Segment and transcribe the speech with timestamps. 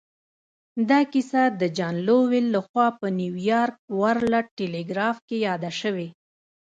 [0.89, 6.07] دا کیسه د جان لویل لهخوا په نیویارک ورلډ ټیليګراف کې یاده شوې